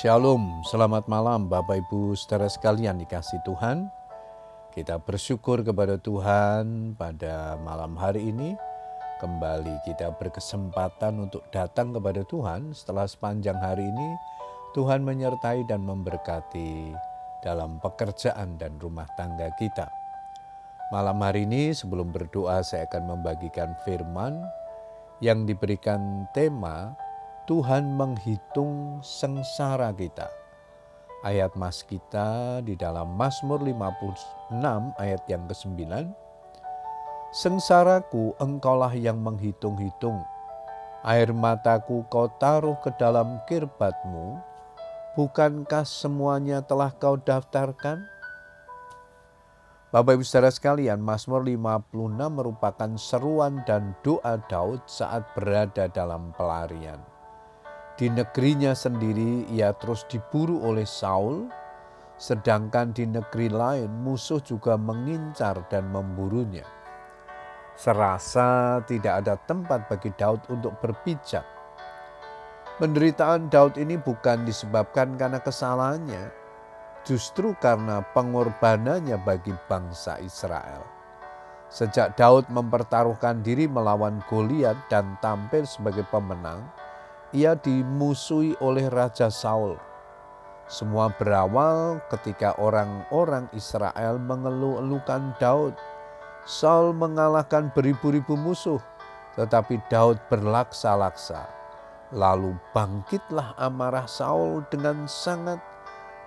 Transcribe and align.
Shalom, 0.00 0.64
selamat 0.64 1.12
malam 1.12 1.52
Bapak 1.52 1.76
Ibu 1.84 2.16
saudara 2.16 2.48
sekalian 2.48 2.96
dikasih 3.04 3.36
Tuhan. 3.44 3.92
Kita 4.72 4.96
bersyukur 4.96 5.60
kepada 5.60 6.00
Tuhan 6.00 6.96
pada 6.96 7.60
malam 7.60 8.00
hari 8.00 8.32
ini. 8.32 8.56
Kembali 9.20 9.84
kita 9.84 10.16
berkesempatan 10.16 11.28
untuk 11.28 11.44
datang 11.52 11.92
kepada 11.92 12.24
Tuhan 12.24 12.72
setelah 12.72 13.04
sepanjang 13.04 13.60
hari 13.60 13.84
ini 13.84 14.08
Tuhan 14.72 15.04
menyertai 15.04 15.68
dan 15.68 15.84
memberkati 15.84 16.96
dalam 17.44 17.76
pekerjaan 17.84 18.56
dan 18.56 18.80
rumah 18.80 19.04
tangga 19.20 19.52
kita. 19.60 19.84
Malam 20.96 21.20
hari 21.20 21.44
ini 21.44 21.76
sebelum 21.76 22.08
berdoa 22.08 22.64
saya 22.64 22.88
akan 22.88 23.20
membagikan 23.20 23.76
firman 23.84 24.48
yang 25.20 25.44
diberikan 25.44 26.24
tema 26.32 26.96
Tuhan 27.50 27.98
menghitung 27.98 29.02
sengsara 29.02 29.90
kita. 29.90 30.30
Ayat 31.26 31.58
mas 31.58 31.82
kita 31.82 32.62
di 32.62 32.78
dalam 32.78 33.18
Mazmur 33.18 33.58
56 33.66 34.54
ayat 34.94 35.18
yang 35.26 35.50
ke-9. 35.50 35.82
Sengsaraku 37.34 38.38
engkaulah 38.38 38.94
yang 38.94 39.18
menghitung-hitung. 39.18 40.22
Air 41.02 41.34
mataku 41.34 42.06
kau 42.06 42.30
taruh 42.38 42.78
ke 42.86 42.94
dalam 42.94 43.42
kirbatmu. 43.50 44.38
Bukankah 45.18 45.82
semuanya 45.82 46.62
telah 46.62 46.94
kau 46.94 47.18
daftarkan? 47.18 47.98
Bapak 49.90 50.22
Ibu 50.22 50.22
Saudara 50.22 50.54
sekalian, 50.54 51.02
Mazmur 51.02 51.42
56 51.42 52.14
merupakan 52.14 52.90
seruan 52.94 53.66
dan 53.66 53.98
doa 54.06 54.38
Daud 54.46 54.86
saat 54.86 55.26
berada 55.34 55.90
dalam 55.90 56.30
pelarian. 56.38 57.02
Di 58.00 58.08
negerinya 58.08 58.72
sendiri 58.72 59.44
ia 59.52 59.76
terus 59.76 60.08
diburu 60.08 60.64
oleh 60.64 60.88
Saul, 60.88 61.52
sedangkan 62.16 62.96
di 62.96 63.04
negeri 63.04 63.52
lain 63.52 63.92
musuh 63.92 64.40
juga 64.40 64.80
mengincar 64.80 65.68
dan 65.68 65.92
memburunya. 65.92 66.64
Serasa 67.76 68.80
tidak 68.88 69.20
ada 69.20 69.36
tempat 69.44 69.84
bagi 69.84 70.16
Daud 70.16 70.48
untuk 70.48 70.80
berpijak. 70.80 71.44
Penderitaan 72.80 73.52
Daud 73.52 73.76
ini 73.76 74.00
bukan 74.00 74.48
disebabkan 74.48 75.20
karena 75.20 75.36
kesalahannya, 75.44 76.32
justru 77.04 77.52
karena 77.60 78.00
pengorbanannya 78.16 79.20
bagi 79.20 79.52
bangsa 79.68 80.16
Israel. 80.24 80.88
Sejak 81.68 82.16
Daud 82.16 82.48
mempertaruhkan 82.48 83.44
diri 83.44 83.68
melawan 83.68 84.24
Goliat 84.24 84.88
dan 84.88 85.20
tampil 85.20 85.68
sebagai 85.68 86.08
pemenang, 86.08 86.64
ia 87.30 87.54
dimusuhi 87.54 88.58
oleh 88.58 88.90
Raja 88.90 89.30
Saul. 89.30 89.78
Semua 90.70 91.10
berawal 91.14 91.98
ketika 92.10 92.54
orang-orang 92.58 93.50
Israel 93.54 94.18
mengeluh-elukan 94.22 95.34
Daud. 95.42 95.74
Saul 96.46 96.94
mengalahkan 96.94 97.70
beribu-ribu 97.74 98.34
musuh, 98.34 98.78
tetapi 99.34 99.78
Daud 99.90 100.18
berlaksa-laksa. 100.30 101.46
Lalu 102.10 102.58
bangkitlah 102.74 103.54
amarah 103.58 104.06
Saul 104.10 104.66
dengan 104.66 105.06
sangat 105.06 105.62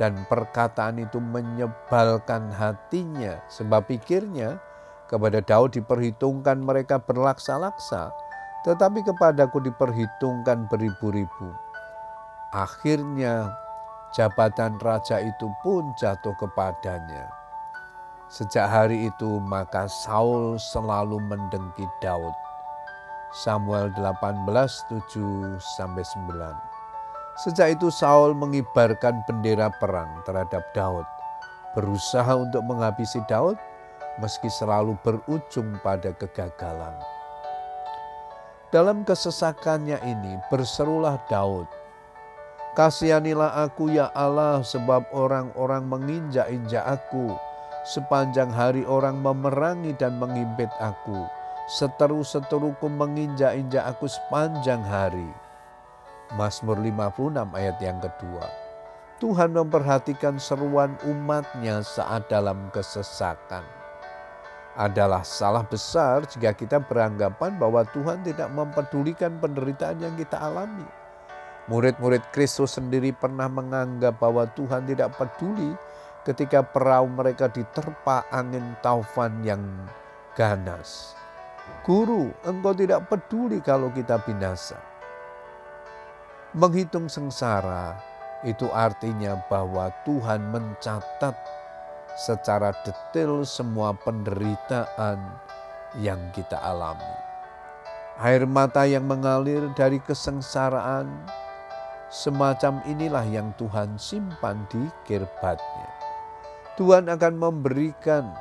dan 0.00 0.24
perkataan 0.28 1.00
itu 1.00 1.20
menyebalkan 1.20 2.48
hatinya 2.52 3.40
sebab 3.52 3.84
pikirnya 3.84 4.56
kepada 5.08 5.44
Daud 5.44 5.76
diperhitungkan 5.76 6.60
mereka 6.60 7.00
berlaksa-laksa 7.00 8.12
tetapi 8.62 9.04
kepadaku 9.04 9.60
diperhitungkan 9.60 10.70
beribu-ribu. 10.70 11.52
Akhirnya 12.54 13.52
jabatan 14.16 14.78
raja 14.80 15.20
itu 15.20 15.50
pun 15.60 15.92
jatuh 15.98 16.32
kepadanya. 16.38 17.28
Sejak 18.26 18.66
hari 18.66 19.06
itu 19.06 19.38
maka 19.38 19.86
Saul 19.86 20.58
selalu 20.58 21.20
mendengki 21.20 21.86
Daud. 22.02 22.34
Samuel 23.36 23.92
18, 23.92 24.48
7 24.88 25.60
sampai 25.76 26.02
9. 26.02 26.56
Sejak 27.36 27.76
itu 27.76 27.92
Saul 27.92 28.32
mengibarkan 28.32 29.20
bendera 29.28 29.68
perang 29.76 30.24
terhadap 30.24 30.64
Daud, 30.72 31.04
berusaha 31.76 32.32
untuk 32.32 32.64
menghabisi 32.64 33.20
Daud 33.28 33.60
meski 34.16 34.48
selalu 34.48 34.96
berujung 35.04 35.76
pada 35.84 36.12
kegagalan. 36.16 36.96
Dalam 38.74 39.06
kesesakannya 39.06 40.02
ini 40.02 40.42
berserulah 40.50 41.22
Daud, 41.30 41.70
Kasihanilah 42.74 43.62
aku 43.62 43.94
ya 43.94 44.10
Allah 44.10 44.58
sebab 44.60 45.06
orang-orang 45.14 45.86
menginjak-injak 45.86 46.82
aku. 46.82 47.30
Sepanjang 47.86 48.50
hari 48.50 48.82
orang 48.82 49.22
memerangi 49.22 49.94
dan 49.94 50.18
mengimpit 50.18 50.68
aku. 50.82 51.30
Seteru-seteruku 51.78 52.90
menginjak-injak 52.90 53.86
aku 53.86 54.10
sepanjang 54.10 54.82
hari. 54.82 55.30
Mazmur 56.34 56.82
56 56.82 57.54
ayat 57.54 57.78
yang 57.78 58.02
kedua. 58.02 58.50
Tuhan 59.22 59.54
memperhatikan 59.54 60.42
seruan 60.42 60.98
umatnya 61.06 61.86
saat 61.86 62.26
dalam 62.26 62.68
kesesakan 62.74 63.85
adalah 64.76 65.24
salah 65.24 65.64
besar 65.64 66.28
jika 66.28 66.52
kita 66.52 66.78
beranggapan 66.84 67.56
bahwa 67.56 67.82
Tuhan 67.96 68.20
tidak 68.20 68.52
mempedulikan 68.52 69.40
penderitaan 69.40 70.04
yang 70.04 70.14
kita 70.14 70.36
alami. 70.36 70.84
Murid-murid 71.66 72.22
Kristus 72.30 72.78
sendiri 72.78 73.10
pernah 73.10 73.50
menganggap 73.50 74.20
bahwa 74.22 74.46
Tuhan 74.54 74.86
tidak 74.86 75.16
peduli 75.18 75.74
ketika 76.22 76.62
perahu 76.62 77.10
mereka 77.10 77.50
diterpa 77.50 78.28
angin 78.30 78.76
taufan 78.84 79.42
yang 79.42 79.64
ganas. 80.38 81.16
Guru, 81.82 82.30
engkau 82.46 82.70
tidak 82.76 83.10
peduli 83.10 83.58
kalau 83.58 83.90
kita 83.90 84.22
binasa. 84.22 84.78
Menghitung 86.54 87.10
sengsara 87.10 87.98
itu 88.46 88.70
artinya 88.70 89.34
bahwa 89.50 89.90
Tuhan 90.06 90.54
mencatat 90.54 91.34
secara 92.16 92.72
detail 92.80 93.44
semua 93.44 93.92
penderitaan 93.92 95.20
yang 96.00 96.18
kita 96.32 96.56
alami. 96.56 97.04
Air 98.16 98.48
mata 98.48 98.88
yang 98.88 99.04
mengalir 99.04 99.68
dari 99.76 100.00
kesengsaraan, 100.00 101.12
semacam 102.08 102.80
inilah 102.88 103.28
yang 103.28 103.52
Tuhan 103.60 104.00
simpan 104.00 104.64
di 104.72 104.80
kirbatnya. 105.04 105.88
Tuhan 106.80 107.12
akan 107.12 107.34
memberikan 107.36 108.32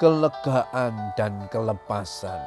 kelegaan 0.00 1.12
dan 1.20 1.36
kelepasan. 1.52 2.40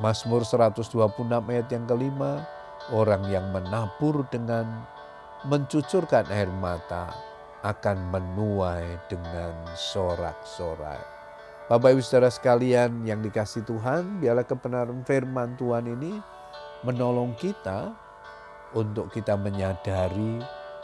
Mazmur 0.00 0.40
126 0.48 0.88
ayat 1.28 1.68
yang 1.68 1.84
kelima, 1.84 2.48
orang 2.88 3.28
yang 3.28 3.52
menabur 3.52 4.24
dengan 4.32 4.64
mencucurkan 5.44 6.24
air 6.32 6.48
mata 6.48 7.31
akan 7.62 8.10
menuai 8.10 8.98
dengan 9.06 9.54
sorak-sorai. 9.78 10.98
Bapak 11.70 11.94
Ibu 11.94 12.02
Saudara 12.02 12.28
sekalian 12.28 13.06
yang 13.06 13.22
dikasih 13.22 13.62
Tuhan, 13.62 14.18
biarlah 14.18 14.44
kebenaran 14.44 15.06
firman 15.06 15.54
Tuhan 15.54 15.86
ini 15.88 16.18
menolong 16.82 17.38
kita 17.38 17.94
untuk 18.74 19.14
kita 19.14 19.38
menyadari 19.38 20.42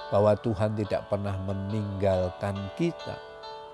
bahwa 0.09 0.33
Tuhan 0.38 0.78
tidak 0.78 1.11
pernah 1.11 1.34
meninggalkan 1.44 2.56
kita 2.78 3.19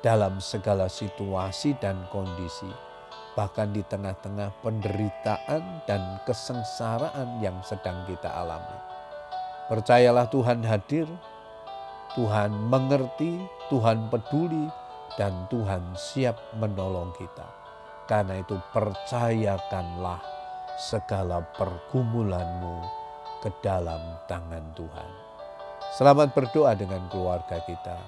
dalam 0.00 0.40
segala 0.40 0.88
situasi 0.88 1.76
dan 1.78 2.08
kondisi, 2.08 2.68
bahkan 3.36 3.70
di 3.70 3.84
tengah-tengah 3.84 4.50
penderitaan 4.64 5.84
dan 5.84 6.02
kesengsaraan 6.24 7.38
yang 7.44 7.60
sedang 7.62 8.02
kita 8.08 8.32
alami. 8.32 8.78
Percayalah 9.68 10.28
Tuhan 10.28 10.60
hadir 10.66 11.08
Tuhan 12.14 12.54
mengerti, 12.70 13.42
Tuhan 13.66 14.06
peduli, 14.06 14.70
dan 15.18 15.50
Tuhan 15.50 15.98
siap 15.98 16.38
menolong 16.58 17.10
kita. 17.18 17.46
Karena 18.06 18.38
itu 18.38 18.54
percayakanlah 18.70 20.22
segala 20.78 21.42
pergumulanmu 21.58 22.76
ke 23.42 23.50
dalam 23.62 24.00
tangan 24.30 24.62
Tuhan. 24.78 25.10
Selamat 25.94 26.30
berdoa 26.34 26.74
dengan 26.78 27.06
keluarga 27.10 27.58
kita. 27.62 27.98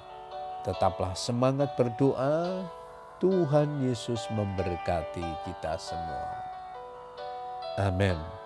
Tetaplah 0.63 1.15
semangat 1.15 1.75
berdoa. 1.79 2.67
Tuhan 3.17 3.81
Yesus 3.81 4.29
memberkati 4.29 5.25
kita 5.49 5.81
semua. 5.81 6.27
Amin. 7.81 8.46